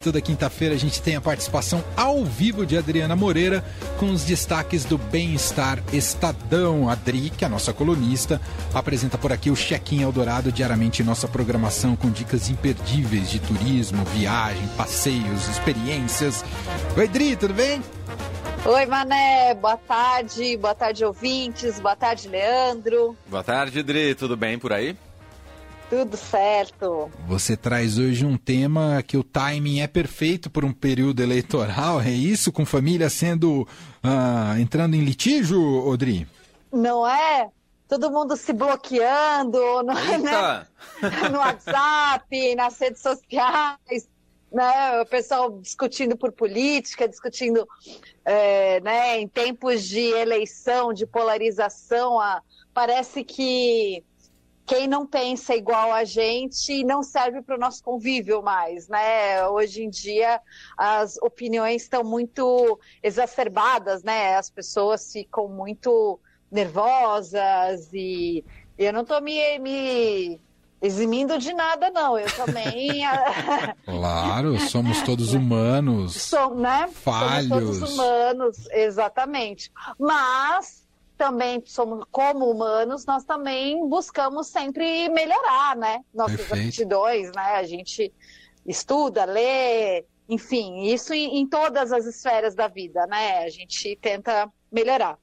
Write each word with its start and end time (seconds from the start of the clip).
Toda 0.00 0.20
quinta-feira 0.20 0.76
a 0.76 0.78
gente 0.78 1.02
tem 1.02 1.16
a 1.16 1.20
participação 1.20 1.82
ao 1.96 2.24
vivo 2.24 2.64
de 2.64 2.78
Adriana 2.78 3.16
Moreira 3.16 3.64
com 3.98 4.12
os 4.12 4.22
destaques 4.22 4.84
do 4.84 4.96
Bem-Estar 4.96 5.82
Estadão. 5.92 6.88
Adri, 6.88 7.30
que 7.30 7.42
é 7.42 7.48
a 7.48 7.50
nossa 7.50 7.72
colunista, 7.72 8.40
apresenta 8.72 9.18
por 9.18 9.32
aqui 9.32 9.50
o 9.50 9.56
Check-in 9.56 10.02
Eldorado 10.02 10.52
diariamente 10.52 11.02
em 11.02 11.04
nossa 11.04 11.26
programação 11.26 11.96
com 11.96 12.12
dicas 12.12 12.48
imperdíveis 12.48 13.28
de 13.28 13.40
turismo, 13.40 14.04
viagem, 14.04 14.68
passeios, 14.76 15.48
experiências. 15.48 16.44
Oi, 16.96 17.04
Adri, 17.04 17.34
tudo 17.34 17.54
bem? 17.54 17.82
Oi, 18.66 18.86
Mané, 18.86 19.52
boa 19.54 19.76
tarde, 19.76 20.56
boa 20.58 20.76
tarde, 20.76 21.04
ouvintes, 21.04 21.80
boa 21.80 21.96
tarde, 21.96 22.28
Leandro. 22.28 23.16
Boa 23.26 23.42
tarde, 23.42 23.80
Adri, 23.80 24.14
tudo 24.14 24.36
bem 24.36 24.60
por 24.60 24.72
aí? 24.72 24.96
Tudo 25.90 26.18
certo. 26.18 27.10
Você 27.26 27.56
traz 27.56 27.98
hoje 27.98 28.26
um 28.26 28.36
tema 28.36 29.02
que 29.02 29.16
o 29.16 29.24
timing 29.24 29.80
é 29.80 29.86
perfeito 29.86 30.50
por 30.50 30.62
um 30.62 30.72
período 30.72 31.22
eleitoral, 31.22 32.00
é 32.00 32.10
isso? 32.10 32.52
Com 32.52 32.66
família 32.66 33.08
sendo. 33.08 33.66
Uh, 34.04 34.58
entrando 34.60 34.94
em 34.94 35.00
litígio, 35.00 35.60
Odri? 35.86 36.28
Não 36.70 37.08
é? 37.08 37.48
Todo 37.88 38.10
mundo 38.10 38.36
se 38.36 38.52
bloqueando 38.52 39.58
no, 39.82 39.94
né? 39.94 40.66
no 41.32 41.38
WhatsApp, 41.38 42.54
nas 42.54 42.78
redes 42.78 43.00
sociais, 43.00 44.08
né? 44.52 45.00
o 45.00 45.06
pessoal 45.06 45.58
discutindo 45.58 46.18
por 46.18 46.32
política, 46.32 47.08
discutindo 47.08 47.66
é, 48.26 48.78
né? 48.80 49.18
em 49.18 49.26
tempos 49.26 49.84
de 49.84 50.00
eleição, 50.00 50.92
de 50.92 51.06
polarização, 51.06 52.20
a, 52.20 52.42
parece 52.74 53.24
que 53.24 54.04
quem 54.68 54.86
não 54.86 55.06
pensa 55.06 55.56
igual 55.56 55.94
a 55.94 56.04
gente 56.04 56.84
não 56.84 57.02
serve 57.02 57.40
para 57.40 57.56
o 57.56 57.58
nosso 57.58 57.82
convívio 57.82 58.42
mais, 58.42 58.86
né? 58.86 59.48
Hoje 59.48 59.82
em 59.82 59.88
dia 59.88 60.40
as 60.76 61.16
opiniões 61.22 61.82
estão 61.82 62.04
muito 62.04 62.78
exacerbadas, 63.02 64.02
né? 64.02 64.36
As 64.36 64.50
pessoas 64.50 65.10
ficam 65.10 65.48
muito 65.48 66.20
nervosas 66.52 67.88
e 67.94 68.44
eu 68.76 68.92
não 68.92 69.00
estou 69.00 69.22
me, 69.22 69.58
me 69.58 70.38
eximindo 70.82 71.38
de 71.38 71.54
nada, 71.54 71.88
não. 71.88 72.18
Eu 72.18 72.30
também. 72.36 73.04
claro, 73.86 74.60
somos 74.68 75.00
todos 75.00 75.32
humanos. 75.32 76.14
Som, 76.14 76.56
né? 76.56 76.90
Falhos. 76.92 77.48
Somos 77.48 77.78
todos 77.78 77.94
humanos, 77.94 78.68
exatamente. 78.70 79.72
Mas 79.98 80.86
também 81.18 81.60
somos 81.66 82.04
como 82.10 82.48
humanos, 82.48 83.04
nós 83.04 83.24
também 83.24 83.86
buscamos 83.88 84.46
sempre 84.46 85.08
melhorar, 85.08 85.76
né? 85.76 86.00
Nossas 86.14 86.46
Perfeito. 86.46 86.68
aptidões, 86.68 87.32
né? 87.34 87.56
A 87.56 87.64
gente 87.64 88.14
estuda, 88.64 89.24
lê, 89.24 90.06
enfim, 90.28 90.84
isso 90.84 91.12
em, 91.12 91.40
em 91.40 91.48
todas 91.48 91.92
as 91.92 92.06
esferas 92.06 92.54
da 92.54 92.68
vida, 92.68 93.04
né? 93.08 93.38
A 93.44 93.50
gente 93.50 93.96
tenta 94.00 94.48
melhorar. 94.70 95.18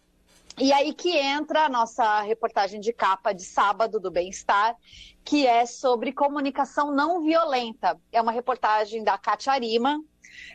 E 0.60 0.72
aí 0.72 0.94
que 0.94 1.10
entra 1.18 1.66
a 1.66 1.70
nossa 1.70 2.22
reportagem 2.22 2.80
de 2.80 2.94
capa 2.94 3.34
de 3.34 3.44
sábado 3.44 4.00
do 4.00 4.10
Bem-Estar, 4.10 4.76
que 5.24 5.46
é 5.46 5.66
sobre 5.66 6.14
comunicação 6.14 6.92
não 6.92 7.22
violenta. 7.22 8.00
É 8.12 8.22
uma 8.22 8.32
reportagem 8.32 9.04
da 9.04 9.18
Katia 9.18 9.54
Arima, 9.54 10.00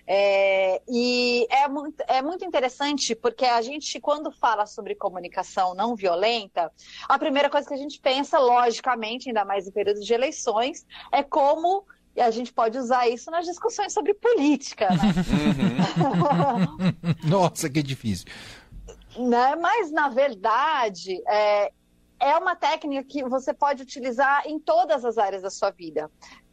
é, 0.06 0.80
e 0.88 1.46
é 1.50 1.68
muito, 1.68 2.02
é 2.06 2.22
muito 2.22 2.44
interessante 2.44 3.14
porque 3.14 3.44
a 3.44 3.62
gente, 3.62 4.00
quando 4.00 4.30
fala 4.30 4.66
sobre 4.66 4.94
comunicação 4.94 5.74
não 5.74 5.94
violenta, 5.94 6.70
a 7.08 7.18
primeira 7.18 7.48
coisa 7.48 7.68
que 7.68 7.74
a 7.74 7.78
gente 7.78 8.00
pensa, 8.00 8.38
logicamente, 8.38 9.28
ainda 9.28 9.44
mais 9.44 9.66
em 9.66 9.72
período 9.72 10.00
de 10.00 10.12
eleições, 10.12 10.86
é 11.12 11.22
como 11.22 11.84
e 12.14 12.20
a 12.20 12.30
gente 12.30 12.52
pode 12.52 12.76
usar 12.76 13.08
isso 13.08 13.30
nas 13.30 13.46
discussões 13.46 13.92
sobre 13.92 14.14
política, 14.14 14.88
né? 14.90 14.96
Uhum. 16.00 17.28
Nossa, 17.28 17.68
que 17.68 17.82
difícil. 17.82 18.26
Né? 19.16 19.56
Mas, 19.56 19.90
na 19.90 20.08
verdade, 20.08 21.22
é, 21.28 21.72
é 22.18 22.36
uma 22.36 22.54
técnica 22.54 23.04
que 23.04 23.24
você 23.24 23.52
pode 23.52 23.82
utilizar 23.82 24.46
em 24.46 24.58
todas 24.58 25.04
as 25.04 25.18
áreas 25.18 25.42
da 25.42 25.50
sua 25.50 25.70
vida 25.70 26.10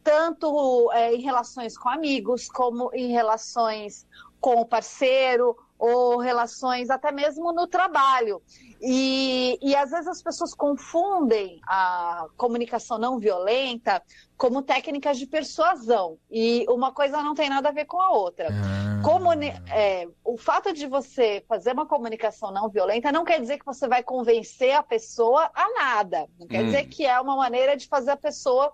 tanto 0.08 0.90
é, 0.92 1.14
em 1.14 1.20
relações 1.20 1.76
com 1.76 1.90
amigos, 1.90 2.48
como 2.48 2.90
em 2.94 3.12
relações 3.12 4.06
com 4.40 4.54
o 4.54 4.64
parceiro, 4.64 5.54
ou 5.78 6.18
relações 6.18 6.90
até 6.90 7.12
mesmo 7.12 7.52
no 7.52 7.66
trabalho. 7.66 8.42
E, 8.80 9.58
e 9.62 9.74
às 9.74 9.90
vezes 9.90 10.06
as 10.06 10.22
pessoas 10.22 10.54
confundem 10.54 11.60
a 11.66 12.26
comunicação 12.36 12.98
não 12.98 13.18
violenta 13.18 14.02
como 14.36 14.62
técnicas 14.62 15.18
de 15.18 15.26
persuasão. 15.26 16.18
E 16.30 16.64
uma 16.68 16.92
coisa 16.92 17.22
não 17.22 17.34
tem 17.34 17.48
nada 17.48 17.68
a 17.68 17.72
ver 17.72 17.86
com 17.86 18.00
a 18.00 18.10
outra. 18.10 18.48
Ah. 18.50 19.02
Comuni 19.02 19.48
é, 19.70 20.08
o 20.24 20.36
fato 20.36 20.72
de 20.72 20.86
você 20.86 21.44
fazer 21.48 21.72
uma 21.72 21.86
comunicação 21.86 22.50
não 22.50 22.68
violenta 22.68 23.12
não 23.12 23.24
quer 23.24 23.40
dizer 23.40 23.58
que 23.58 23.66
você 23.66 23.86
vai 23.86 24.02
convencer 24.02 24.72
a 24.72 24.82
pessoa 24.82 25.50
a 25.54 25.68
nada. 25.74 26.28
Não 26.38 26.46
quer 26.46 26.62
hum. 26.62 26.66
dizer 26.66 26.86
que 26.86 27.06
é 27.06 27.20
uma 27.20 27.36
maneira 27.36 27.76
de 27.76 27.86
fazer 27.86 28.10
a 28.10 28.16
pessoa 28.16 28.72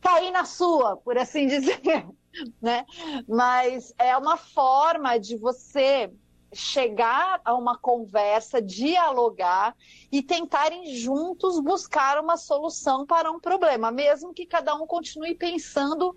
cair 0.00 0.30
na 0.30 0.44
sua, 0.44 0.96
por 0.96 1.18
assim 1.18 1.46
dizer, 1.48 2.06
né? 2.60 2.86
Mas 3.28 3.92
é 3.98 4.16
uma 4.16 4.36
forma 4.36 5.18
de 5.18 5.36
você 5.36 6.10
chegar 6.56 7.40
a 7.44 7.54
uma 7.54 7.76
conversa, 7.76 8.60
dialogar 8.60 9.76
e 10.10 10.22
tentarem 10.22 10.94
juntos 10.94 11.60
buscar 11.60 12.18
uma 12.18 12.36
solução 12.36 13.06
para 13.06 13.30
um 13.30 13.38
problema, 13.38 13.90
mesmo 13.90 14.32
que 14.32 14.46
cada 14.46 14.74
um 14.74 14.86
continue 14.86 15.34
pensando 15.34 16.16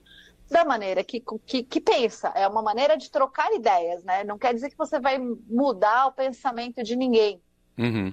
da 0.50 0.66
maneira 0.66 1.04
que, 1.04 1.24
que, 1.46 1.64
que, 1.64 1.80
pensa. 1.80 2.30
É 2.30 2.48
uma 2.48 2.62
maneira 2.62 2.98
de 2.98 3.12
trocar 3.12 3.54
ideias, 3.54 4.04
né? 4.04 4.24
Não 4.24 4.38
quer 4.38 4.54
dizer 4.54 4.70
que 4.70 4.78
você 4.78 5.00
vai 5.00 5.20
mudar 5.20 6.08
o 6.08 6.12
pensamento 6.12 6.84
de 6.84 6.96
ninguém. 6.96 7.40
Uhum. 7.78 8.12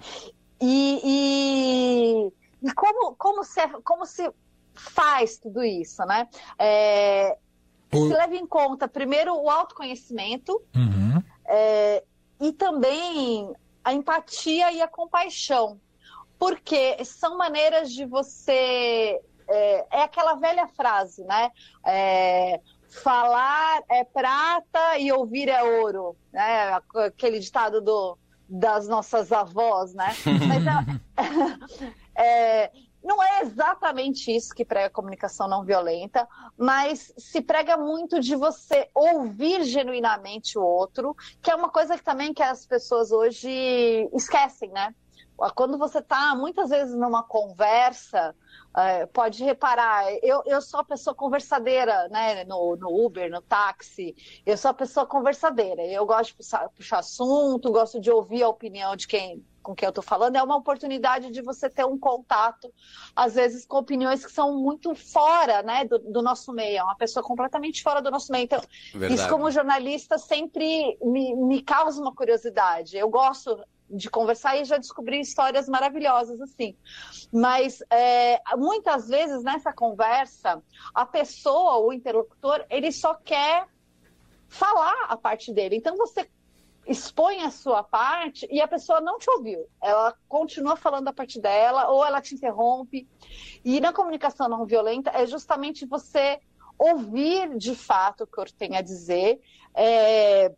E, 0.61 1.01
e, 2.63 2.67
e, 2.69 2.73
como, 2.75 3.15
como, 3.17 3.43
se, 3.43 3.67
como 3.83 4.05
se 4.05 4.31
faz 4.75 5.39
tudo 5.39 5.65
isso, 5.65 6.05
né? 6.05 6.29
É, 6.59 7.37
Se 7.91 8.09
leva 8.09 8.37
em 8.37 8.47
conta, 8.47 8.87
primeiro, 8.87 9.35
o 9.35 9.49
autoconhecimento 9.49 10.63
uhum. 10.75 11.23
é, 11.47 12.05
e 12.41 12.53
também 12.53 13.53
a 13.85 13.93
empatia 13.93 14.73
e 14.73 14.83
a 14.83 14.89
compaixão. 14.89 15.81
Porque 16.39 17.03
são 17.05 17.39
maneiras 17.39 17.93
de 17.93 18.05
você. 18.05 19.21
É, 19.49 19.87
é 19.99 20.03
aquela 20.03 20.35
velha 20.35 20.67
frase, 20.69 21.25
né? 21.25 21.51
É, 21.85 22.61
falar 22.89 23.81
é 23.89 24.05
prata 24.05 24.99
e 24.99 25.13
ouvir 25.13 25.49
é 25.49 25.63
ouro, 25.63 26.17
né? 26.33 26.79
Aquele 27.07 27.39
ditado 27.39 27.81
do, 27.81 28.19
das 28.49 28.89
nossas 28.89 29.33
avós, 29.33 29.95
né? 29.95 30.15
Mas 30.49 30.67
é, 32.17 32.23
é 32.65 32.71
não 33.07 33.23
é 33.23 33.43
exatamente 33.43 34.35
isso 34.35 34.53
que 34.53 34.65
prega 34.65 34.89
a 34.89 34.91
comunicação 34.91 35.47
não 35.47 35.65
violenta, 35.65 36.29
mas 36.59 37.15
se 37.17 37.41
prega 37.41 37.77
muito 37.77 38.19
de 38.19 38.35
você 38.35 38.91
ouvir 38.93 39.63
genuinamente 39.63 40.59
o 40.59 40.63
outro, 40.63 41.15
que 41.41 41.51
é 41.51 41.55
uma 41.55 41.71
coisa 41.71 41.97
que 41.97 42.03
também 42.03 42.35
que 42.35 42.43
as 42.43 42.67
pessoas 42.67 43.13
hoje 43.13 43.49
esquecem, 44.13 44.71
né? 44.71 44.93
Quando 45.55 45.79
você 45.79 45.99
está 45.99 46.35
muitas 46.35 46.71
vezes 46.71 46.97
numa 46.97 47.23
conversa, 47.23 48.35
é, 48.75 49.07
pode 49.07 49.45
reparar, 49.45 50.11
eu, 50.23 50.43
eu 50.47 50.61
sou 50.63 50.81
a 50.81 50.85
pessoa 50.85 51.15
conversadeira, 51.15 52.09
né? 52.09 52.45
No, 52.45 52.75
no 52.77 53.05
Uber, 53.05 53.31
no 53.31 53.43
táxi, 53.43 54.17
eu 54.45 54.57
sou 54.57 54.71
a 54.71 54.75
pessoa 54.75 55.07
conversadeira. 55.07 55.83
Eu 55.83 56.07
gosto 56.07 56.31
de 56.31 56.37
puxar, 56.37 56.69
puxar 56.71 56.99
assunto, 56.99 57.71
gosto 57.71 58.01
de 58.01 58.11
ouvir 58.11 58.43
a 58.43 58.49
opinião 58.49 58.97
de 58.97 59.07
quem 59.07 59.45
com 59.67 59.75
quem 59.75 59.85
eu 59.85 59.91
estou 59.91 60.05
falando, 60.05 60.37
é 60.37 60.43
uma 60.43 60.57
oportunidade 60.57 61.29
de 61.33 61.43
você 61.43 61.69
ter 61.69 61.85
um 61.85 61.99
contato, 61.99 62.73
às 63.17 63.35
vezes, 63.35 63.67
com 63.67 63.79
opiniões 63.79 64.25
que 64.25 64.31
são 64.31 64.57
muito 64.57 64.95
fora 64.95 65.61
né, 65.65 65.85
do, 65.85 65.99
do 65.99 66.23
nosso 66.23 66.53
meio, 66.53 66.79
é 66.79 66.83
uma 66.85 66.95
pessoa 66.95 67.21
completamente 67.21 67.83
fora 67.83 68.01
do 68.01 68.09
nosso 68.09 68.31
meio. 68.31 68.45
Então, 68.45 68.63
Verdade. 68.93 69.15
isso, 69.15 69.29
como 69.29 69.51
jornalista, 69.51 70.19
sempre 70.19 70.97
me, 71.03 71.35
me 71.35 71.63
causa 71.63 72.01
uma 72.01 72.15
curiosidade. 72.15 72.97
Eu 72.97 73.09
gosto 73.11 73.59
de 73.91 74.09
conversar 74.09 74.57
e 74.57 74.65
já 74.65 74.77
descobri 74.77 75.19
histórias 75.19 75.69
maravilhosas 75.69 76.41
assim. 76.41 76.77
Mas 77.33 77.83
é, 77.91 78.41
muitas 78.57 79.09
vezes 79.09 79.43
nessa 79.43 79.73
conversa, 79.73 80.63
a 80.95 81.05
pessoa, 81.05 81.79
o 81.79 81.93
interlocutor, 81.93 82.65
ele 82.71 82.93
só 82.93 83.15
quer 83.15 83.67
falar 84.49 85.07
a 85.09 85.17
parte 85.17 85.53
dele. 85.53 85.75
Então 85.75 85.97
você 85.97 86.29
expõe 86.87 87.43
a 87.43 87.51
sua 87.51 87.83
parte 87.83 88.47
e 88.51 88.61
a 88.61 88.69
pessoa 88.69 89.01
não 89.01 89.19
te 89.19 89.29
ouviu. 89.29 89.67
Ela 89.83 90.15
continua 90.29 90.77
falando 90.77 91.09
a 91.09 91.13
parte 91.13 91.41
dela 91.41 91.91
ou 91.91 92.05
ela 92.05 92.21
te 92.21 92.35
interrompe. 92.35 93.09
E 93.65 93.81
na 93.81 93.93
comunicação 93.93 94.49
não 94.49 94.65
violenta 94.65 95.11
é 95.11 95.27
justamente 95.27 95.85
você 95.85 96.39
ouvir 96.79 97.57
de 97.57 97.75
fato 97.75 98.25
o 98.25 98.27
que 98.27 98.39
eu 98.39 98.45
tenho 98.57 98.77
a 98.77 98.83
dizer, 98.83 99.41
é, 99.75 100.53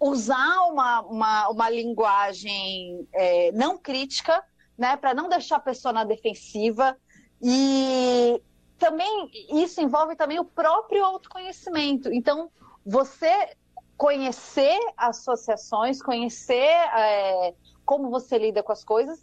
usar 0.00 0.66
uma, 0.66 1.02
uma, 1.02 1.48
uma 1.48 1.70
linguagem 1.70 3.06
é, 3.12 3.52
não 3.52 3.78
crítica, 3.78 4.42
né, 4.76 4.96
para 4.96 5.12
não 5.14 5.28
deixar 5.28 5.56
a 5.56 5.60
pessoa 5.60 5.92
na 5.92 6.04
defensiva 6.04 6.96
e 7.40 8.42
também 8.78 9.30
isso 9.50 9.80
envolve 9.80 10.16
também 10.16 10.38
o 10.38 10.44
próprio 10.44 11.04
autoconhecimento. 11.04 12.10
Então, 12.10 12.50
você 12.84 13.54
conhecer 14.00 14.80
associações, 14.96 16.00
conhecer 16.00 16.54
é, 16.54 17.52
como 17.84 18.08
você 18.08 18.38
lida 18.38 18.62
com 18.62 18.72
as 18.72 18.82
coisas 18.82 19.22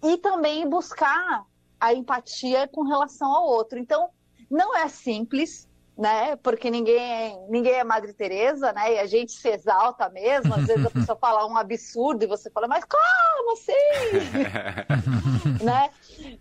e 0.00 0.16
também 0.18 0.68
buscar 0.68 1.44
a 1.80 1.92
empatia 1.92 2.68
com 2.68 2.84
relação 2.84 3.28
ao 3.28 3.48
outro. 3.48 3.76
Então, 3.76 4.08
não 4.48 4.72
é 4.76 4.86
simples, 4.86 5.68
né? 5.96 6.36
Porque 6.36 6.70
ninguém, 6.70 7.44
ninguém 7.48 7.72
é 7.72 7.82
Madre 7.82 8.12
Teresa, 8.12 8.72
né? 8.72 8.94
E 8.94 8.98
a 9.00 9.06
gente 9.06 9.32
se 9.32 9.48
exalta 9.48 10.08
mesmo. 10.10 10.54
Às 10.54 10.66
vezes 10.68 10.86
a 10.86 10.90
pessoa 10.90 11.18
fala 11.20 11.44
um 11.44 11.56
absurdo 11.56 12.22
e 12.22 12.28
você 12.28 12.48
fala, 12.50 12.68
mas 12.68 12.84
como 12.84 13.52
assim? 13.52 13.72
né? 15.60 15.90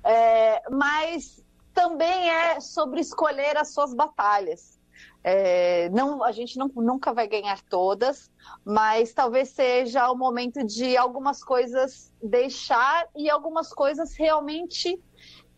É, 0.03 0.61
mas 0.69 1.43
também 1.73 2.29
é 2.29 2.59
sobre 2.59 3.01
escolher 3.01 3.57
as 3.57 3.73
suas 3.73 3.95
batalhas. 3.95 4.76
É, 5.23 5.89
não, 5.89 6.23
a 6.23 6.31
gente 6.31 6.57
não, 6.57 6.67
nunca 6.75 7.13
vai 7.13 7.27
ganhar 7.27 7.61
todas, 7.63 8.31
mas 8.63 9.13
talvez 9.13 9.49
seja 9.49 10.09
o 10.11 10.15
momento 10.15 10.63
de 10.63 10.95
algumas 10.95 11.43
coisas 11.43 12.13
deixar 12.23 13.07
e 13.15 13.29
algumas 13.29 13.73
coisas 13.73 14.15
realmente 14.15 15.01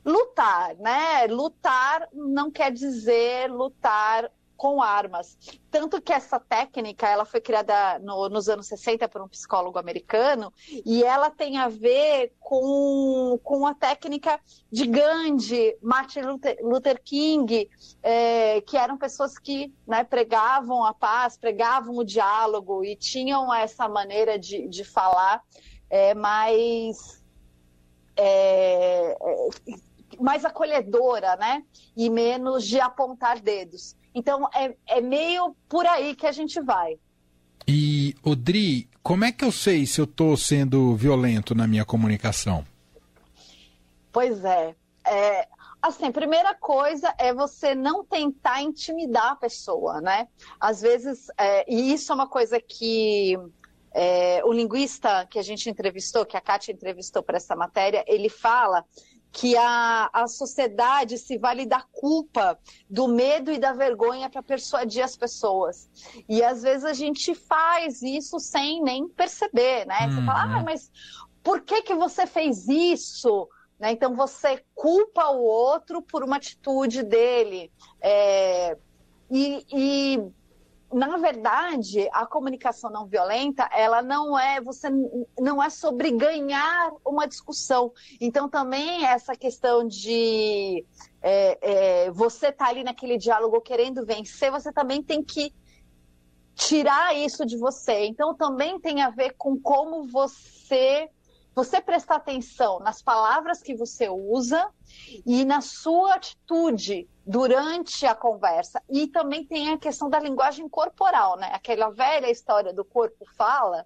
lutar, 0.04 0.76
né? 0.78 1.28
Lutar 1.28 2.08
não 2.14 2.50
quer 2.50 2.72
dizer 2.72 3.52
lutar 3.52 4.32
com 4.60 4.82
armas. 4.82 5.38
Tanto 5.72 6.02
que 6.02 6.12
essa 6.12 6.38
técnica, 6.38 7.08
ela 7.08 7.24
foi 7.24 7.40
criada 7.40 7.98
no, 8.00 8.28
nos 8.28 8.50
anos 8.50 8.68
60 8.68 9.08
por 9.08 9.22
um 9.22 9.28
psicólogo 9.28 9.80
americano, 9.80 10.52
e 10.86 11.02
ela 11.02 11.32
tem 11.32 11.58
a 11.58 11.70
ver 11.70 12.34
com, 12.42 13.40
com 13.42 13.66
a 13.66 13.74
técnica 13.74 14.38
de 14.70 14.86
Gandhi, 14.86 15.78
Martin 15.82 16.20
Luther, 16.20 16.58
Luther 16.62 17.02
King, 17.02 17.70
é, 18.04 18.60
que 18.60 18.76
eram 18.76 18.98
pessoas 18.98 19.40
que 19.40 19.74
né, 19.88 20.04
pregavam 20.04 20.84
a 20.84 20.94
paz, 20.94 21.38
pregavam 21.38 21.96
o 21.96 22.04
diálogo 22.04 22.84
e 22.84 22.98
tinham 22.98 23.54
essa 23.54 23.88
maneira 23.88 24.38
de, 24.38 24.68
de 24.68 24.84
falar 24.84 25.42
é, 25.90 26.14
mais... 26.14 27.24
É, 28.18 29.18
mais 30.20 30.44
acolhedora, 30.44 31.38
né? 31.38 31.64
E 31.96 32.10
menos 32.10 32.66
de 32.66 32.80
apontar 32.80 33.40
dedos. 33.40 33.96
Então, 34.14 34.48
é, 34.54 34.76
é 34.88 35.02
meio 35.02 35.56
por 35.68 35.86
aí 35.86 36.16
que 36.16 36.26
a 36.26 36.32
gente 36.32 36.60
vai. 36.62 36.98
E, 37.68 38.16
Odri, 38.24 38.90
como 39.04 39.26
é 39.26 39.32
que 39.32 39.46
eu 39.46 39.52
sei 39.52 39.86
se 39.86 40.02
eu 40.02 40.06
estou 40.06 40.36
sendo 40.36 40.96
violento 40.96 41.54
na 41.54 41.68
minha 41.68 41.86
comunicação? 41.86 42.66
Pois 44.12 44.44
é. 44.44 44.76
é. 45.06 45.48
Assim, 45.82 46.12
primeira 46.12 46.54
coisa 46.56 47.14
é 47.18 47.34
você 47.34 47.74
não 47.74 48.04
tentar 48.04 48.62
intimidar 48.62 49.32
a 49.32 49.36
pessoa, 49.36 50.02
né? 50.02 50.28
Às 50.60 50.82
vezes, 50.82 51.28
é, 51.38 51.72
e 51.72 51.94
isso 51.94 52.12
é 52.12 52.16
uma 52.16 52.28
coisa 52.28 52.60
que 52.60 53.38
é, 53.94 54.42
o 54.44 54.52
linguista 54.52 55.26
que 55.30 55.40
a 55.40 55.42
gente 55.42 55.70
entrevistou, 55.70 56.26
que 56.26 56.36
a 56.36 56.42
Kátia 56.42 56.74
entrevistou 56.74 57.24
para 57.24 57.38
essa 57.38 57.56
matéria, 57.56 58.04
ele 58.08 58.30
fala 58.30 58.84
que 59.32 59.56
a, 59.56 60.10
a 60.12 60.28
sociedade 60.28 61.18
se 61.18 61.38
vale 61.38 61.66
da 61.66 61.82
culpa, 61.92 62.58
do 62.90 63.08
medo 63.08 63.52
e 63.52 63.60
da 63.60 63.74
vergonha 63.74 64.30
para 64.30 64.42
persuadir 64.42 65.04
as 65.04 65.16
pessoas. 65.16 65.90
E 66.28 66.44
às 66.44 66.64
vezes 66.64 66.84
a 66.84 66.94
gente 66.94 67.36
faz 67.36 68.02
isso 68.02 68.40
sem 68.40 68.82
nem 68.82 69.08
perceber, 69.08 69.86
né? 69.86 70.10
Você 70.10 70.26
fala, 70.26 70.56
ah, 70.56 70.58
uhum. 70.58 70.64
mas 70.64 70.92
por 71.44 71.62
que, 71.62 71.84
que 71.84 71.94
você 71.94 72.26
fez 72.26 72.68
isso? 72.68 73.48
Né? 73.80 73.92
Então 73.92 74.16
você 74.16 74.64
culpa 74.74 75.30
o 75.30 75.42
outro 75.42 76.02
por 76.02 76.24
uma 76.24 76.38
atitude 76.38 77.04
dele. 77.04 77.72
É, 78.02 78.78
e, 79.30 79.66
e 79.72 80.32
na 80.92 81.18
verdade, 81.18 82.10
a 82.12 82.26
comunicação 82.26 82.90
não 82.90 83.06
violenta, 83.06 83.70
ela 83.72 84.02
não 84.02 84.38
é, 84.38 84.60
você 84.60 84.90
não 85.40 85.62
é 85.62 85.70
sobre 85.70 86.12
ganhar 86.12 86.92
uma 87.06 87.28
discussão. 87.28 87.94
Então, 88.20 88.50
também 88.50 89.06
essa 89.06 89.36
questão 89.36 89.88
de 89.88 90.84
é, 91.22 92.06
é, 92.06 92.12
você 92.12 92.48
estar 92.48 92.66
tá 92.66 92.72
ali 92.72 92.84
naquele 92.84 93.18
diálogo 93.18 93.62
querendo 93.62 94.06
vencer, 94.06 94.52
você 94.52 94.72
também 94.72 95.04
tem 95.04 95.24
que 95.24 95.54
tirar 96.56 97.16
isso 97.16 97.46
de 97.46 97.58
você. 97.58 98.06
Então, 98.06 98.34
também 98.34 98.80
tem 98.80 99.02
a 99.02 99.12
ver 99.12 99.36
com 99.38 99.60
como 99.60 100.08
você 100.08 101.10
você 101.60 101.82
prestar 101.82 102.16
atenção 102.16 102.80
nas 102.80 103.02
palavras 103.02 103.62
que 103.62 103.76
você 103.76 104.08
usa 104.08 104.70
e 105.26 105.44
na 105.44 105.60
sua 105.60 106.16
atitude 106.16 107.06
durante 107.28 108.06
a 108.06 108.16
conversa. 108.16 108.82
E 108.90 109.08
também 109.08 109.46
tem 109.46 109.74
a 109.74 109.78
questão 109.78 110.10
da 110.10 110.22
linguagem 110.22 110.70
corporal, 110.70 111.36
né? 111.38 111.50
Aquela 111.52 111.90
velha 111.90 112.32
história 112.32 112.74
do 112.74 112.86
corpo 112.86 113.26
fala. 113.36 113.86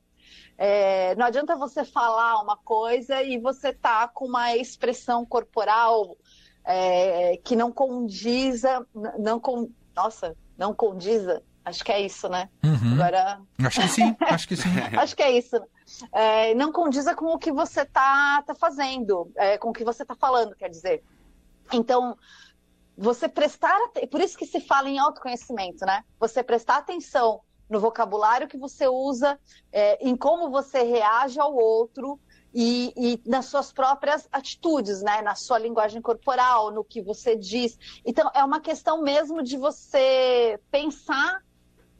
É, 0.55 1.15
não 1.15 1.25
adianta 1.25 1.55
você 1.55 1.83
falar 1.83 2.43
uma 2.43 2.57
coisa 2.57 3.23
e 3.23 3.39
você 3.39 3.73
tá 3.73 4.07
com 4.07 4.25
uma 4.27 4.55
expressão 4.55 5.25
corporal 5.25 6.15
é, 6.63 7.37
que 7.37 7.55
não 7.55 7.71
condiza, 7.71 8.85
não 9.17 9.39
com, 9.39 9.71
nossa, 9.95 10.37
não 10.55 10.75
condiza. 10.75 11.41
Acho 11.65 11.83
que 11.83 11.91
é 11.91 12.01
isso, 12.01 12.27
né? 12.27 12.49
Uhum. 12.63 12.93
Agora. 12.93 13.41
Acho 13.65 13.81
que 13.81 13.87
sim, 13.87 14.15
acho 14.19 14.47
que 14.47 14.55
sim. 14.55 14.69
acho 14.97 15.15
que 15.15 15.23
é 15.23 15.31
isso. 15.31 15.61
É, 16.11 16.53
não 16.55 16.71
condiza 16.71 17.15
com 17.15 17.27
o 17.27 17.37
que 17.37 17.51
você 17.51 17.85
tá, 17.85 18.43
tá 18.45 18.53
fazendo, 18.53 19.31
é, 19.35 19.57
com 19.57 19.69
o 19.69 19.73
que 19.73 19.83
você 19.83 20.03
tá 20.03 20.15
falando, 20.15 20.55
quer 20.55 20.69
dizer. 20.69 21.03
Então, 21.71 22.17
você 22.97 23.27
prestar, 23.27 23.77
por 24.11 24.21
isso 24.21 24.37
que 24.37 24.45
se 24.45 24.59
fala 24.61 24.89
em 24.89 24.99
autoconhecimento, 24.99 25.85
né? 25.85 26.03
Você 26.19 26.43
prestar 26.43 26.77
atenção 26.77 27.41
no 27.69 27.79
vocabulário 27.79 28.47
que 28.47 28.57
você 28.57 28.87
usa, 28.87 29.39
é, 29.71 30.05
em 30.05 30.15
como 30.15 30.49
você 30.49 30.83
reage 30.83 31.39
ao 31.39 31.55
outro 31.55 32.19
e, 32.53 32.93
e, 32.95 33.29
nas 33.29 33.45
suas 33.45 33.73
próprias 33.73 34.27
atitudes, 34.31 35.01
né? 35.01 35.21
Na 35.21 35.33
sua 35.33 35.57
linguagem 35.57 36.01
corporal, 36.01 36.71
no 36.71 36.83
que 36.83 37.01
você 37.01 37.35
diz. 37.35 37.77
Então, 38.05 38.29
é 38.33 38.43
uma 38.43 38.59
questão 38.59 39.01
mesmo 39.01 39.41
de 39.41 39.57
você 39.57 40.59
pensar 40.69 41.41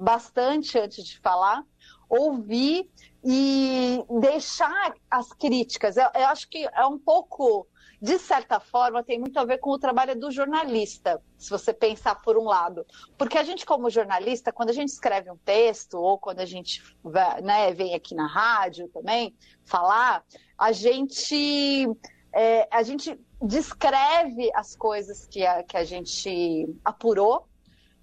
bastante 0.04 0.78
antes 0.78 1.06
de 1.06 1.20
falar, 1.20 1.64
ouvir 2.10 2.90
e 3.24 4.04
deixar 4.22 4.94
as 5.10 5.32
críticas. 5.32 5.98
Eu, 5.98 6.10
eu 6.14 6.28
acho 6.28 6.50
que 6.50 6.68
é 6.74 6.86
um 6.86 7.00
pouco 7.00 7.68
de 8.04 8.20
certa 8.20 8.60
forma, 8.60 9.02
tem 9.02 9.18
muito 9.18 9.40
a 9.40 9.46
ver 9.46 9.60
com 9.60 9.70
o 9.70 9.80
trabalho 9.80 10.14
do 10.14 10.30
jornalista, 10.30 11.22
se 11.38 11.50
você 11.50 11.72
pensar 11.72 12.16
por 12.16 12.38
um 12.38 12.44
lado. 12.44 12.86
Porque 13.18 13.38
a 13.38 13.44
gente, 13.46 13.66
como 13.66 13.90
jornalista, 13.90 14.52
quando 14.52 14.72
a 14.72 14.74
gente 14.74 14.90
escreve 14.90 15.32
um 15.32 15.38
texto, 15.38 15.94
ou 15.94 16.20
quando 16.20 16.42
a 16.42 16.46
gente 16.46 16.84
né, 17.42 17.72
vem 17.72 17.96
aqui 17.96 18.14
na 18.14 18.28
rádio 18.28 18.90
também 18.90 19.34
falar, 19.64 20.22
a 20.58 20.74
gente, 20.74 21.88
é, 22.34 22.68
a 22.70 22.84
gente 22.84 23.18
descreve 23.42 24.52
as 24.54 24.76
coisas 24.76 25.26
que 25.26 25.46
a, 25.46 25.64
que 25.64 25.78
a 25.78 25.86
gente 25.86 26.68
apurou, 26.84 27.48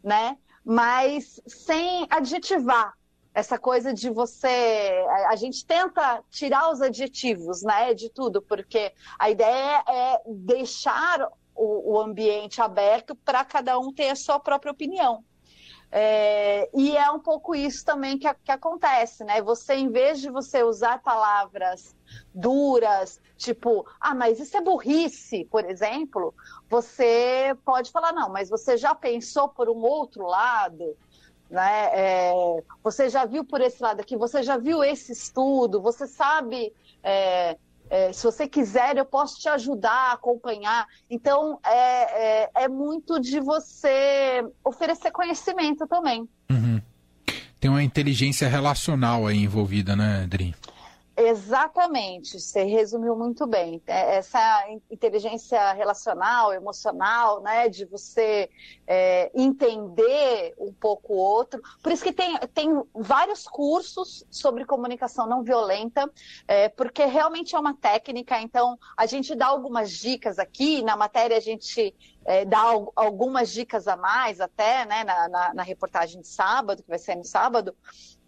né? 0.03 0.39
Mas 0.65 1.41
sem 1.47 2.07
adjetivar, 2.11 2.95
essa 3.35 3.59
coisa 3.59 3.93
de 3.95 4.11
você. 4.11 5.05
A, 5.29 5.37
gente 5.37 5.65
tenta 5.65 6.23
tirar 6.31 6.71
os 6.71 6.81
adjetivos, 6.81 7.63
né, 7.63 7.95
de 7.95 8.11
tudo, 8.11 8.43
porque 8.43 8.93
a 9.19 9.31
ideia 9.31 9.85
é 9.89 10.21
deixar 10.27 11.29
o, 11.55 11.95
o 11.95 12.01
ambiente 12.01 12.61
aberto 12.61 13.15
para 13.15 13.45
cada 13.45 13.79
um 13.79 13.93
ter 13.93 14.09
a 14.09 14.17
sua 14.17 14.41
própria 14.41 14.73
opinião. 14.73 15.25
É, 15.93 16.71
e 16.73 16.97
é 16.97 17.11
um 17.11 17.19
pouco 17.19 17.53
isso 17.53 17.85
também 17.85 18.17
que, 18.17 18.33
que, 18.45 18.53
acontece, 18.53 19.25
né? 19.25 19.43
Você, 19.43 19.75
em 19.75 19.89
vez 19.89 20.21
de 20.21 20.31
você 20.31 20.63
usar 20.63 21.03
palavras 21.03 21.97
duras, 22.33 23.21
tipo, 23.37 23.85
ah, 24.01 24.15
mas 24.15 24.39
isso 24.39 24.57
é 24.57 24.61
burrice, 24.61 25.45
por 25.51 25.65
exemplo, 25.65 26.33
você 26.69 27.57
pode 27.65 27.91
falar, 27.91 28.13
não, 28.13 28.31
mas 28.31 28.49
você 28.49 28.77
já 28.77 28.95
pensou 28.95 29.49
por 29.49 29.69
um 29.69 29.83
outro 29.83 30.25
lado? 30.27 30.97
Né? 31.51 31.91
É, 31.93 32.63
você 32.85 33.09
já 33.09 33.25
viu 33.25 33.45
por 33.45 33.61
esse 33.61 33.83
lado 33.83 34.01
aqui, 34.01 34.17
você 34.17 34.45
já 34.45 34.57
viu 34.57 34.85
esse 34.85 35.11
estudo, 35.11 35.83
você 35.83 36.07
sabe. 36.07 36.73
É, 37.03 37.57
é, 37.91 38.13
se 38.13 38.23
você 38.23 38.47
quiser, 38.47 38.97
eu 38.97 39.05
posso 39.05 39.41
te 39.41 39.49
ajudar 39.49 40.13
acompanhar. 40.13 40.87
Então, 41.11 41.59
é, 41.67 42.45
é, 42.45 42.51
é 42.55 42.69
muito 42.69 43.21
de 43.21 43.41
você 43.41 44.45
oferecer 44.65 45.11
conhecimento 45.11 45.87
também. 45.89 46.29
Uhum. 46.49 46.81
Tem 47.59 47.69
uma 47.69 47.83
inteligência 47.83 48.49
relacional 48.49 49.27
aí 49.27 49.43
envolvida, 49.43 49.97
né, 49.97 50.23
Adri? 50.23 50.55
Exatamente, 51.23 52.41
você 52.41 52.65
resumiu 52.65 53.15
muito 53.15 53.47
bem. 53.47 53.83
É, 53.87 54.17
essa 54.17 54.65
inteligência 54.91 55.73
relacional, 55.73 56.51
emocional, 56.53 57.43
né, 57.43 57.69
de 57.69 57.85
você 57.85 58.49
é, 58.87 59.31
entender 59.35 60.55
um 60.59 60.73
pouco 60.73 61.13
o 61.13 61.17
outro. 61.19 61.61
Por 61.83 61.93
isso 61.93 62.03
que 62.03 62.13
tem, 62.13 62.39
tem 62.55 62.69
vários 62.95 63.47
cursos 63.47 64.25
sobre 64.31 64.65
comunicação 64.65 65.27
não 65.27 65.43
violenta, 65.43 66.11
é, 66.49 66.71
porque 66.71 67.05
realmente 67.05 67.55
é 67.55 67.59
uma 67.59 67.75
técnica. 67.75 68.41
Então, 68.41 68.79
a 68.97 69.05
gente 69.05 69.35
dá 69.35 69.49
algumas 69.49 69.91
dicas 69.91 70.39
aqui, 70.39 70.83
na 70.83 70.97
matéria 70.97 71.37
a 71.37 71.41
gente 71.41 71.95
é, 72.25 72.45
dar 72.45 72.67
algumas 72.95 73.51
dicas 73.51 73.89
a 73.89 73.97
mais 73.97 74.41
até, 74.41 74.85
né, 74.85 75.05
na, 75.05 75.29
na, 75.29 75.55
na, 75.55 75.63
reportagem 75.63 76.21
de 76.21 76.29
sábado, 76.29 76.83
que 76.83 76.89
vai 76.89 76.99
ser 76.99 77.17
no 77.17 77.25
sábado, 77.25 77.75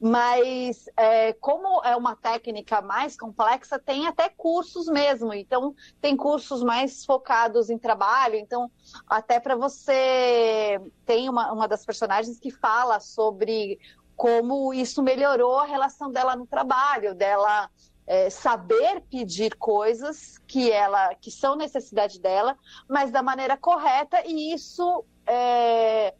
mas 0.00 0.88
é, 0.96 1.32
como 1.34 1.82
é 1.84 1.94
uma 1.94 2.16
técnica 2.16 2.80
mais 2.80 3.16
complexa, 3.16 3.78
tem 3.78 4.06
até 4.06 4.28
cursos 4.28 4.88
mesmo, 4.88 5.32
então 5.32 5.74
tem 6.00 6.16
cursos 6.16 6.62
mais 6.62 7.04
focados 7.04 7.70
em 7.70 7.78
trabalho, 7.78 8.36
então 8.36 8.70
até 9.06 9.38
para 9.38 9.54
você, 9.54 10.80
tem 11.04 11.28
uma, 11.28 11.52
uma 11.52 11.68
das 11.68 11.84
personagens 11.84 12.38
que 12.38 12.50
fala 12.50 12.98
sobre 12.98 13.78
como 14.16 14.72
isso 14.72 15.02
melhorou 15.02 15.58
a 15.58 15.64
relação 15.64 16.10
dela 16.10 16.36
no 16.36 16.46
trabalho, 16.46 17.14
dela 17.14 17.68
é, 18.06 18.30
saber 18.30 19.02
pedir 19.10 19.56
coisas 19.56 20.38
que 20.46 20.70
ela 20.70 21.14
que 21.14 21.30
são 21.30 21.56
necessidade 21.56 22.20
dela, 22.20 22.56
mas 22.88 23.10
da 23.10 23.22
maneira 23.22 23.56
correta 23.56 24.22
e 24.26 24.52
isso 24.52 25.04
é, 25.26 26.14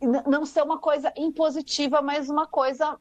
não 0.00 0.44
ser 0.44 0.62
uma 0.62 0.78
coisa 0.78 1.12
impositiva, 1.16 2.02
mas 2.02 2.28
uma 2.28 2.46
coisa 2.46 2.98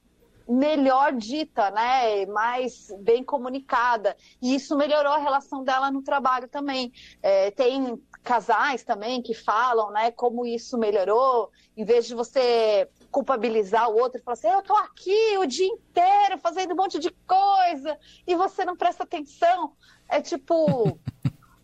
melhor 0.47 1.13
dita, 1.13 1.71
né, 1.71 2.25
mais 2.25 2.91
bem 2.99 3.23
comunicada. 3.23 4.15
E 4.41 4.55
isso 4.55 4.75
melhorou 4.75 5.13
a 5.13 5.17
relação 5.17 5.63
dela 5.63 5.89
no 5.89 6.01
trabalho 6.01 6.47
também. 6.47 6.91
É, 7.21 7.51
tem 7.51 8.01
casais 8.23 8.83
também 8.83 9.21
que 9.21 9.33
falam, 9.33 9.91
né, 9.91 10.11
como 10.11 10.45
isso 10.45 10.77
melhorou. 10.77 11.49
Em 11.75 11.85
vez 11.85 12.07
de 12.07 12.15
você 12.15 12.89
culpabilizar 13.13 13.89
o 13.89 13.95
outro 13.95 14.19
e 14.19 14.23
falar 14.23 14.33
assim, 14.33 14.47
eu 14.49 14.63
tô 14.63 14.75
aqui 14.75 15.37
o 15.37 15.45
dia 15.45 15.67
inteiro 15.67 16.39
fazendo 16.39 16.73
um 16.73 16.75
monte 16.75 16.97
de 16.97 17.11
coisa 17.27 17.97
e 18.25 18.35
você 18.35 18.65
não 18.65 18.75
presta 18.75 19.03
atenção. 19.03 19.73
É 20.09 20.19
tipo, 20.19 20.99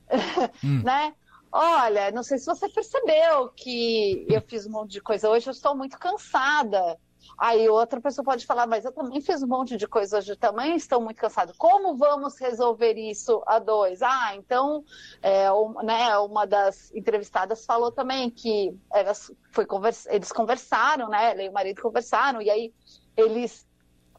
hum. 0.64 0.84
né? 0.84 1.14
Olha, 1.52 2.12
não 2.12 2.22
sei 2.22 2.38
se 2.38 2.46
você 2.46 2.70
percebeu 2.70 3.50
que 3.56 4.28
eu 4.30 4.40
fiz 4.42 4.68
um 4.68 4.72
monte 4.72 4.92
de 4.92 5.02
coisa 5.02 5.28
hoje, 5.28 5.48
eu 5.48 5.52
estou 5.52 5.76
muito 5.76 5.98
cansada. 5.98 6.98
Aí 7.38 7.70
outra 7.70 8.02
pessoa 8.02 8.26
pode 8.26 8.46
falar, 8.46 8.68
mas 8.68 8.86
eu 8.86 8.92
também 8.92 9.22
fiz 9.22 9.42
um 9.42 9.48
monte 9.48 9.78
de 9.78 9.88
coisa 9.88 10.18
hoje, 10.18 10.36
também 10.36 10.76
estou 10.76 11.02
muito 11.02 11.18
cansado. 11.18 11.54
Como 11.58 11.96
vamos 11.96 12.38
resolver 12.38 12.94
isso 12.94 13.42
a 13.46 13.60
dois? 13.60 14.02
Ah, 14.02 14.36
então, 14.36 14.84
é, 15.22 15.52
um, 15.52 15.74
né, 15.84 16.18
uma 16.18 16.46
das 16.46 16.92
entrevistadas 16.94 17.66
falou 17.66 17.92
também 17.92 18.30
que 18.30 18.76
elas 18.92 19.32
foi 19.52 19.66
conversa, 19.66 20.14
eles 20.14 20.32
conversaram, 20.32 21.10
né? 21.10 21.32
Ela 21.32 21.44
e 21.44 21.50
o 21.50 21.54
marido 21.54 21.82
conversaram, 21.82 22.42
e 22.42 22.50
aí 22.50 22.74
eles 23.16 23.68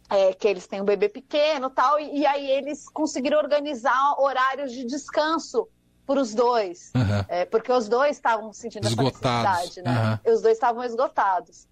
é, 0.08 0.32
que 0.32 0.48
eles 0.48 0.66
têm 0.66 0.80
um 0.80 0.84
bebê 0.84 1.08
pequeno 1.08 1.70
tal, 1.70 2.00
e, 2.00 2.20
e 2.20 2.26
aí 2.26 2.50
eles 2.50 2.88
conseguiram 2.88 3.38
organizar 3.38 4.14
horários 4.18 4.72
de 4.72 4.84
descanso 4.84 5.68
para 6.04 6.20
os 6.20 6.34
dois, 6.34 6.90
uhum. 6.96 7.24
é, 7.28 7.44
porque 7.44 7.70
os 7.70 7.88
dois 7.88 8.16
estavam 8.16 8.52
sentindo 8.52 8.88
esgotados. 8.88 9.24
essa 9.24 9.60
necessidade, 9.60 9.82
né? 9.82 10.20
Uhum. 10.26 10.34
Os 10.34 10.42
dois 10.42 10.54
estavam 10.54 10.82
esgotados. 10.82 11.68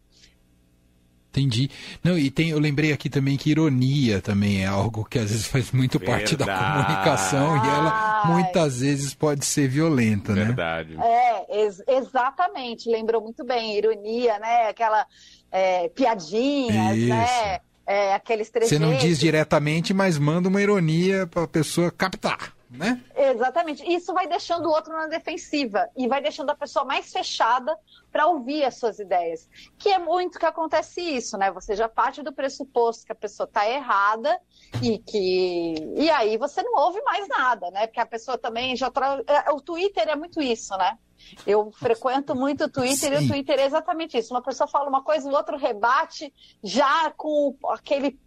Entendi. 1.31 1.71
Não, 2.03 2.19
e 2.19 2.31
tem, 2.31 2.51
eu 2.51 2.59
lembrei 2.59 2.93
aqui 2.93 3.11
também 3.11 3.37
que 3.37 3.51
ironia 3.51 4.21
também 4.21 4.63
é 4.63 4.67
algo 4.67 5.05
que 5.05 5.19
às 5.19 5.31
vezes 5.31 5.47
faz 5.49 5.71
muito 5.73 5.99
Verdade. 5.99 6.21
parte 6.21 6.37
da 6.37 6.47
comunicação 6.47 7.57
e 7.57 7.69
ela 7.69 8.23
muitas 8.27 8.81
vezes 8.81 9.15
pode 9.15 9.45
ser 9.45 9.69
violenta, 9.69 10.35
né? 10.35 10.47
Verdade. 10.47 10.97
É, 11.01 11.63
ex 11.63 11.83
exatamente. 11.87 12.89
Lembrou 12.89 13.23
muito 13.23 13.45
bem. 13.45 13.77
Ironia, 13.77 14.39
né? 14.39 14.69
Aquela 14.69 15.07
é, 15.53 15.89
piadinhas, 15.89 16.97
Isso. 16.97 17.09
né? 17.09 17.61
É, 17.87 18.15
aqueles 18.15 18.51
Você 18.55 18.79
não 18.79 18.95
diz 18.97 19.19
diretamente, 19.19 19.95
mas 19.95 20.19
manda 20.19 20.49
uma 20.49 20.61
ironia 20.61 21.27
para 21.27 21.45
a 21.45 21.49
pessoa 21.49 21.91
captar 21.91 22.58
né? 22.71 23.03
Exatamente. 23.17 23.83
Isso 23.91 24.13
vai 24.13 24.27
deixando 24.27 24.67
o 24.67 24.71
outro 24.71 24.93
na 24.93 25.07
defensiva 25.07 25.89
e 25.97 26.07
vai 26.07 26.21
deixando 26.21 26.51
a 26.51 26.55
pessoa 26.55 26.85
mais 26.85 27.11
fechada 27.11 27.77
para 28.13 28.27
ouvir 28.27 28.65
as 28.65 28.77
suas 28.77 28.99
ideias. 28.99 29.49
Que 29.79 29.91
é 29.91 29.99
muito 29.99 30.39
que 30.39 30.45
acontece 30.45 31.01
isso, 31.01 31.39
né? 31.39 31.51
Você 31.53 31.75
já 31.75 31.89
parte 31.89 32.23
do 32.23 32.33
pressuposto 32.33 33.07
que 33.07 33.13
a 33.13 33.15
pessoa 33.15 33.47
está 33.47 33.69
errada 33.69 34.39
e 34.83 34.99
que 34.99 35.75
e 35.97 36.11
aí 36.11 36.37
você 36.37 36.63
não 36.63 36.75
ouve 36.75 37.01
mais 37.03 37.27
nada, 37.29 37.71
né? 37.71 37.87
Porque 37.87 38.01
a 38.01 38.07
pessoa 38.07 38.37
também 38.37 38.77
já 38.77 38.91
tra... 38.91 39.23
É, 39.27 39.51
o 39.51 39.61
Twitter 39.61 40.09
é 40.09 40.17
muito 40.17 40.41
isso, 40.41 40.77
né? 40.77 40.99
Eu 41.47 41.71
frequento 41.73 42.35
muito 42.35 42.65
o 42.65 42.71
Twitter 42.71 43.17
Sim. 43.19 43.23
e 43.23 43.25
o 43.25 43.29
Twitter 43.29 43.59
é 43.59 43.65
exatamente 43.67 44.17
isso. 44.17 44.33
Uma 44.33 44.43
pessoa 44.43 44.69
fala 44.69 44.89
uma 44.89 45.03
coisa, 45.03 45.29
o 45.29 45.35
outro 45.35 45.57
rebate 45.57 46.33
já 46.63 47.11
com 47.17 47.57
aquele 47.71 48.19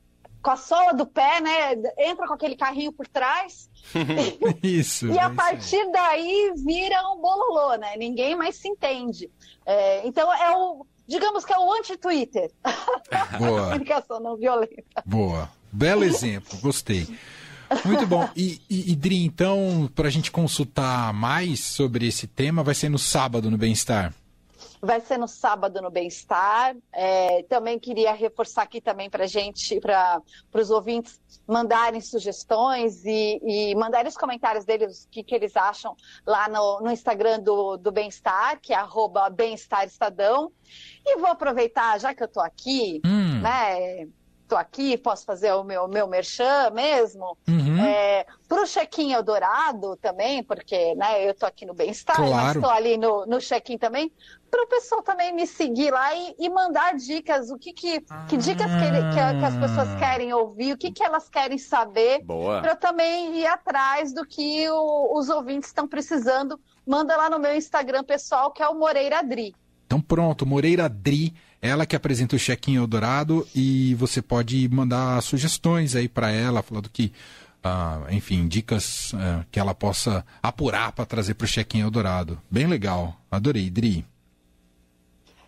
com 0.42 0.52
a 0.52 0.58
sola 0.58 0.94
do 0.94 1.06
pé, 1.06 1.40
né? 1.40 1.74
Entra 1.98 2.28
com 2.28 2.34
aquele 2.34 2.56
carrinho 2.56 2.92
por 2.92 3.08
trás. 3.08 3.70
isso. 4.64 5.08
e 5.08 5.20
a 5.20 5.30
partir 5.30 5.92
daí 5.92 6.54
vira 6.66 7.02
um 7.12 7.22
bololô, 7.22 7.76
né? 7.78 7.96
Ninguém 7.98 8.36
mais 8.36 8.56
se 8.56 8.68
entende. 8.68 9.30
É, 9.66 10.06
então 10.06 10.32
é 10.34 10.56
o, 10.56 10.86
digamos 11.08 11.46
que 11.46 11.54
é 11.54 11.58
o 11.58 11.74
anti-Twitter. 11.74 12.52
Boa. 13.38 13.66
comunicação 13.72 14.20
não 14.20 14.38
violenta. 14.38 15.04
Boa. 15.06 15.50
Belo 15.72 16.04
exemplo, 16.04 16.58
gostei. 16.60 17.08
Muito 17.86 18.06
bom. 18.06 18.28
E, 18.36 18.62
e, 18.70 18.92
e 18.92 18.96
Dri, 18.96 19.24
então, 19.24 19.90
para 19.96 20.08
a 20.08 20.12
gente 20.12 20.30
consultar 20.30 21.14
mais 21.14 21.62
sobre 21.62 22.06
esse 22.06 22.28
tema, 22.28 22.64
vai 22.64 22.76
ser 22.76 22.90
no 22.90 23.00
sábado 23.00 23.50
no 23.50 23.58
Bem-Estar. 23.58 24.14
Vai 24.82 25.00
ser 25.00 25.18
no 25.18 25.28
sábado 25.28 25.82
no 25.82 25.92
Bem-Estar. 25.92 26.76
É, 26.92 27.44
também 27.44 27.78
queria 27.78 28.14
reforçar 28.14 28.64
aqui 28.64 28.82
também 28.82 29.10
para 29.10 29.28
gente, 29.28 29.80
para 29.80 30.22
os 30.54 30.72
ouvintes 30.72 31.22
mandarem 31.48 32.02
sugestões 32.02 33.06
e, 33.06 33.40
e 33.44 33.76
mandarem 33.76 34.08
os 34.08 34.18
comentários 34.18 34.66
deles, 34.66 35.04
o 35.04 35.10
que, 35.10 35.24
que 35.24 35.36
eles 35.36 35.56
acham 35.56 35.96
lá 36.26 36.50
no, 36.50 36.82
no 36.82 36.92
Instagram 36.92 37.40
do, 37.40 37.78
do 37.78 37.92
Bem-Estar, 37.92 38.60
que 38.60 38.74
é 38.74 38.78
arroba 38.78 39.30
Bem-Estar 39.30 39.86
Estadão. 39.86 40.52
E 41.06 41.18
vou 41.18 41.30
aproveitar, 41.30 42.00
já 42.00 42.14
que 42.14 42.24
eu 42.24 42.28
estou 42.28 42.42
aqui, 42.42 43.02
hum. 43.06 43.42
né? 43.42 44.08
Estou 44.52 44.58
aqui, 44.58 44.98
posso 44.98 45.26
fazer 45.26 45.54
o 45.54 45.64
meu, 45.64 45.88
meu 45.88 46.08
merchan 46.08 46.70
mesmo. 46.72 47.38
Uhum. 47.48 47.84
É, 47.84 48.26
para 48.48 48.64
o 48.64 48.68
check-in 48.68 49.14
Eldorado 49.14 49.96
também, 49.96 50.44
porque 50.44 50.94
né, 50.96 51.26
eu 51.26 51.32
estou 51.32 51.48
aqui 51.48 51.66
no 51.66 51.74
Bem-Estar, 51.74 52.18
claro. 52.18 52.32
mas 52.32 52.56
estou 52.56 52.70
ali 52.70 52.98
no, 52.98 53.26
no 53.26 53.40
check-in 53.40 53.78
também, 53.78 54.12
para 54.50 54.64
o 54.64 54.68
pessoal 54.68 55.02
também 55.02 55.34
me 55.34 55.48
seguir 55.48 55.92
lá 55.92 56.14
e, 56.14 56.36
e 56.38 56.50
mandar 56.50 56.96
dicas, 56.96 57.50
o 57.50 57.58
que, 57.58 57.72
que, 57.72 58.02
que 58.28 58.36
dicas 58.36 58.70
que, 58.70 58.84
ele, 58.84 59.02
que, 59.10 59.40
que, 59.40 59.46
as 59.46 59.56
pessoas 59.56 59.88
ah. 59.88 59.98
querem 59.98 60.34
ouvir, 60.34 60.74
o 60.74 60.78
que, 60.78 60.92
que 60.92 61.02
elas 61.02 61.30
querem 61.30 61.58
saber, 61.58 62.26
para 62.26 62.72
eu 62.72 62.76
também 62.76 63.38
ir 63.40 63.48
atrás 63.48 64.14
do 64.14 64.26
que 64.26 64.70
o, 64.70 65.18
os 65.18 65.30
ouvintes 65.30 65.70
estão 65.70 65.88
precisando. 65.88 66.60
Manda 66.86 67.16
lá 67.16 67.30
no 67.30 67.40
meu 67.40 67.56
Instagram 67.56 68.04
pessoal, 68.04 68.52
que 68.52 68.62
é 68.62 68.68
o 68.68 68.76
Moreira 68.76 69.24
Dri. 69.24 69.56
Então 69.86 70.02
pronto, 70.02 70.46
Moreira 70.46 70.90
Dri 70.90 71.34
ela 71.62 71.86
que 71.86 71.96
apresenta 71.96 72.36
o 72.36 72.40
check-in 72.40 72.76
Eldorado 72.76 73.48
e 73.54 73.94
você 73.96 74.22
pode 74.22 74.68
mandar 74.70 75.22
sugestões 75.22 75.96
aí 75.96 76.10
para 76.10 76.32
ela, 76.32 76.64
falando 76.64 76.90
que, 76.90 77.14
uh, 77.64 78.12
enfim, 78.12 78.48
dicas 78.48 79.14
uh, 79.14 79.46
que 79.52 79.60
ela 79.60 79.76
possa 79.76 80.26
apurar 80.42 80.92
para 80.92 81.06
trazer 81.06 81.36
para 81.36 81.46
o 81.46 81.48
check-in 81.48 81.82
Eldorado. 81.82 82.42
Bem 82.50 82.66
legal, 82.66 83.16
adorei, 83.30 83.70
Dri. 83.70 84.06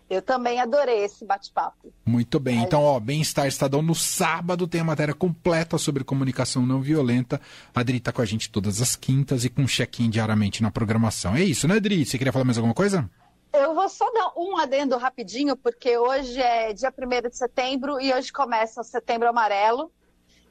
Eu 0.08 0.20
também 0.20 0.60
adorei 0.60 1.02
esse 1.02 1.24
bate-papo. 1.24 1.92
Muito 2.04 2.38
bem. 2.38 2.62
Então, 2.62 2.82
ó, 2.82 3.00
Bem-Estar 3.00 3.48
Estadão 3.48 3.82
no 3.82 3.94
sábado 3.94 4.68
tem 4.68 4.82
a 4.82 4.84
matéria 4.84 5.14
completa 5.14 5.78
sobre 5.78 6.04
comunicação 6.04 6.64
não 6.64 6.80
violenta. 6.80 7.40
A 7.74 7.80
Adri 7.80 7.96
está 7.96 8.12
com 8.12 8.20
a 8.20 8.24
gente 8.24 8.50
todas 8.50 8.82
as 8.82 8.94
quintas 8.94 9.44
e 9.44 9.48
com 9.48 9.64
check-in 9.64 10.10
diariamente 10.10 10.62
na 10.62 10.70
programação. 10.70 11.34
É 11.34 11.42
isso, 11.42 11.66
né, 11.66 11.76
Adri? 11.76 12.04
Você 12.04 12.18
queria 12.18 12.32
falar 12.32 12.44
mais 12.44 12.58
alguma 12.58 12.74
coisa? 12.74 13.10
Eu 13.54 13.72
vou 13.72 13.88
só 13.88 14.10
dar 14.10 14.32
um 14.36 14.56
adendo 14.58 14.96
rapidinho, 14.96 15.56
porque 15.56 15.96
hoje 15.96 16.42
é 16.42 16.72
dia 16.72 16.92
1 16.92 17.28
de 17.28 17.36
setembro 17.36 18.00
e 18.00 18.12
hoje 18.12 18.32
começa 18.32 18.80
o 18.80 18.84
setembro 18.84 19.28
amarelo, 19.28 19.92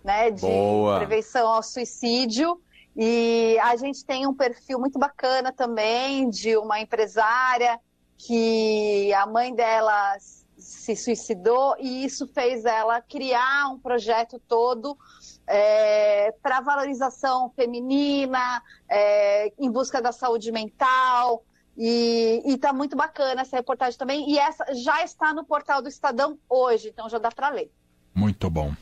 né? 0.02 0.32
De 0.32 0.40
Boa. 0.40 1.00
prevenção 1.00 1.50
ao 1.50 1.62
suicídio. 1.62 2.62
E 2.96 3.58
a 3.62 3.76
gente 3.76 4.06
tem 4.06 4.26
um 4.26 4.34
perfil 4.34 4.80
muito 4.80 4.98
bacana 4.98 5.52
também 5.52 6.30
de 6.30 6.56
uma 6.56 6.80
empresária 6.80 7.78
que 8.18 9.14
a 9.14 9.26
mãe 9.26 9.54
dela 9.54 10.16
se 10.58 10.96
suicidou 10.96 11.76
e 11.80 12.06
isso 12.06 12.26
fez 12.28 12.64
ela 12.64 13.02
criar 13.02 13.68
um 13.70 13.78
projeto 13.78 14.40
todo 14.48 14.98
é, 15.46 16.32
para 16.42 16.62
valorização 16.62 17.50
feminina, 17.50 18.64
é, 18.88 19.52
em 19.60 19.70
busca 19.70 20.02
da 20.02 20.14
saúde 20.14 20.54
mental, 20.54 21.44
e, 21.78 22.42
está 22.46 22.72
muito 22.72 22.96
bacana 22.96 23.42
essa 23.42 23.58
reportagem 23.58 23.98
também. 23.98 24.30
E 24.30 24.38
essa 24.38 24.66
já 24.76 25.04
está 25.04 25.34
no 25.34 25.44
portal 25.44 25.82
do 25.82 25.90
Estadão 25.90 26.38
hoje, 26.50 26.90
então 26.90 27.10
já 27.10 27.18
dá 27.18 27.32
para 27.32 27.50
ler. 27.50 27.72
Muito 28.14 28.50
bom. 28.50 28.74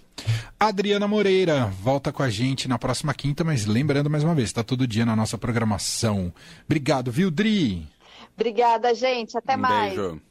Adriana 0.60 1.08
Moreira 1.08 1.66
volta 1.66 2.12
com 2.12 2.22
a 2.22 2.30
gente 2.30 2.68
na 2.68 2.78
próxima 2.78 3.14
quinta, 3.14 3.44
mas 3.44 3.66
lembrando 3.66 4.10
mais 4.10 4.24
uma 4.24 4.36
vez, 4.36 4.50
está 4.50 4.64
todo 4.64 4.86
dia 4.86 5.06
na 5.06 5.16
nossa 5.16 5.38
programação. 5.38 6.32
Obrigado, 6.66 7.12
viu, 7.12 7.32
Dri? 7.32 7.88
Obrigada, 8.36 8.94
gente. 8.94 9.38
Até 9.38 9.56
um 9.56 9.60
mais. 9.60 9.96
Beijo. 9.96 10.22